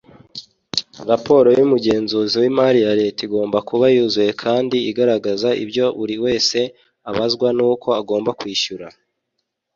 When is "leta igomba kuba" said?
3.01-3.85